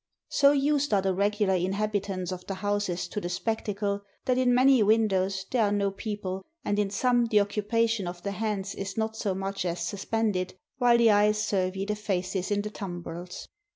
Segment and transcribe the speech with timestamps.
[0.29, 4.81] So used are the regular inhabitants of the houses to the spectacle, that in many
[4.81, 9.15] windows there are no people, and in some the occupation of the hands is not
[9.15, 13.47] so much as suspended, while the eyes survey the faces in the tumbrels.